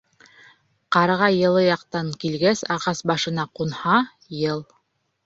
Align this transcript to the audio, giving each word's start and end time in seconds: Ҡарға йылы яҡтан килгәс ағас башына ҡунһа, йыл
Ҡарға 0.95 1.27
йылы 1.35 1.61
яҡтан 1.65 2.09
килгәс 2.23 2.63
ағас 2.79 3.03
башына 3.13 3.47
ҡунһа, 3.61 3.99
йыл 4.39 4.65